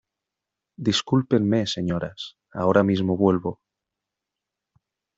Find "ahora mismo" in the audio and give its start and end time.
2.61-3.15